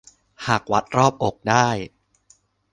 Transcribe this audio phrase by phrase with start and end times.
[0.45, 1.67] หากวัดรอบอกได้